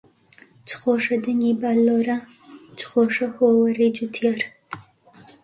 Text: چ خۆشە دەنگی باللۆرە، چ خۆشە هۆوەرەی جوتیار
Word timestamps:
چ 0.67 0.69
خۆشە 0.81 1.15
دەنگی 1.25 1.53
باللۆرە، 1.61 2.17
چ 2.77 2.79
خۆشە 2.91 3.27
هۆوەرەی 3.35 3.93
جوتیار 3.97 4.39